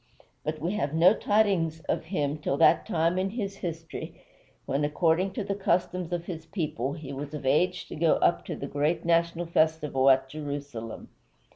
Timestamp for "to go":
7.89-8.13